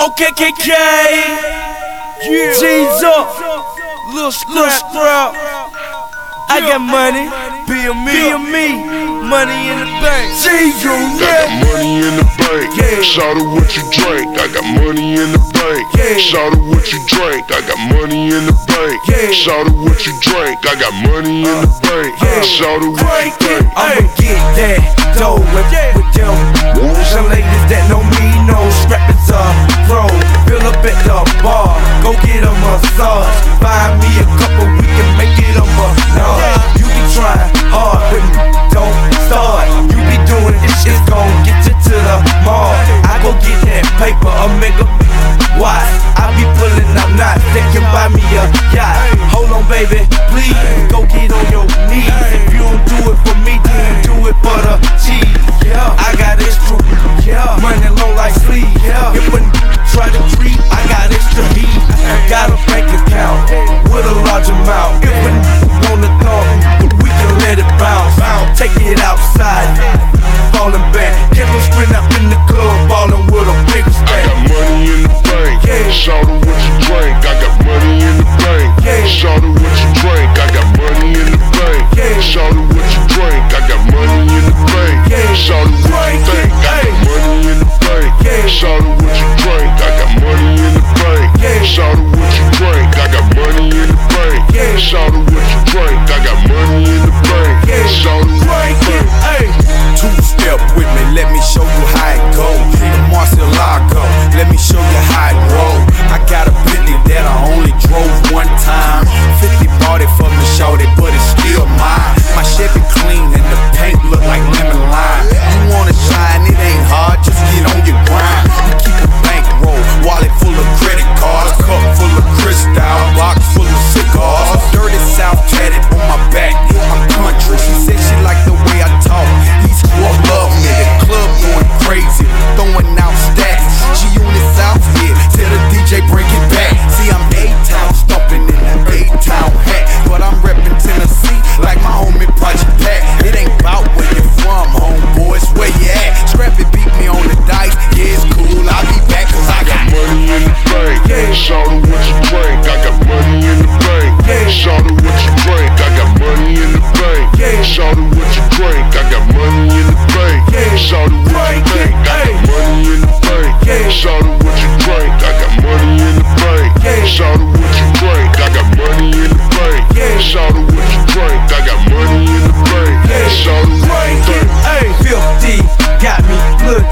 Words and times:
OKKK, 0.00 0.68
yeah. 2.24 2.54
jeans 2.58 3.02
up, 3.04 3.28
little 4.14 4.32
scrap. 4.32 4.72
scrap. 4.90 5.70
I 6.50 6.58
got 6.66 6.82
money, 6.82 7.30
be 7.70 7.78
a 7.86 7.94
me, 7.94 8.10
be 8.10 8.34
a 8.34 8.38
me. 8.42 8.74
money 9.22 9.70
in 9.70 9.86
the 9.86 9.90
bank. 10.02 10.34
See 10.34 10.74
you 10.82 10.98
got 11.22 11.46
money 11.62 12.02
in 12.02 12.18
the 12.18 12.26
bank. 12.42 12.74
Shout 13.06 13.38
out 13.38 13.54
what 13.54 13.70
you 13.78 13.86
drink. 13.94 14.34
I 14.34 14.50
got 14.50 14.66
money 14.82 15.14
in 15.14 15.30
the 15.30 15.42
bank. 15.54 15.86
Shout 16.18 16.50
out 16.50 16.58
what 16.66 16.90
you 16.90 16.98
drink. 17.06 17.46
I 17.54 17.62
got 17.62 17.78
money 17.94 18.34
in 18.34 18.50
the 18.50 18.56
bank. 18.66 18.98
Shout 19.30 19.70
out 19.70 19.78
what 19.78 20.02
you 20.02 20.10
drink. 20.26 20.58
I 20.66 20.74
got 20.74 20.90
money 21.06 21.46
in 21.46 21.56
the 21.62 21.70
bank. 21.86 22.18
Shout 22.42 22.82
out 22.82 22.98
what 22.98 23.14
you 23.22 23.38
drink. 23.38 23.70
Uh. 23.78 23.78
Uh. 23.78 23.94
I'ma 23.94 24.10
get 24.18 24.42
that 24.58 24.82
dough 25.14 25.38
with, 25.54 25.70
them. 25.70 26.34
Ooh, 26.82 26.98
baby, 49.88 50.04
please 50.28 50.90
go 50.90 51.06
get 51.06 51.32
on 51.32 51.52
your 51.52 51.66
knees. 51.88 52.19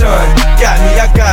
done. 0.00 0.28
Got 0.56 0.80
me, 0.80 0.96
I 0.96 1.06
got 1.14 1.29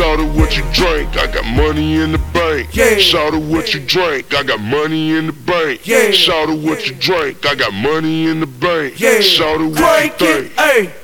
Shout 0.00 0.18
out 0.18 0.34
what 0.34 0.56
you 0.56 0.62
drink, 0.72 1.14
I 1.18 1.30
got 1.30 1.44
money 1.44 1.96
in 1.96 2.12
the 2.12 2.18
bank. 2.32 2.74
Yeah. 2.74 2.96
Shout 2.96 3.34
out 3.34 3.42
what 3.42 3.74
you 3.74 3.80
drink, 3.80 4.32
I 4.32 4.42
got 4.42 4.58
money 4.58 5.14
in 5.14 5.26
the 5.26 5.34
bank. 5.34 5.86
Yeah. 5.86 6.10
Shout 6.10 6.48
out 6.48 6.58
what 6.58 6.88
you 6.88 6.94
drink, 6.94 7.44
I 7.44 7.54
got 7.54 7.74
money 7.74 8.26
in 8.26 8.40
the 8.40 8.46
bank. 8.46 8.98
Yeah. 8.98 9.20
Shout 9.20 9.60
out 9.60 9.72
what 9.72 9.76
Break 9.76 10.18
you 10.18 10.26
drink? 10.26 10.52
It. 10.56 10.99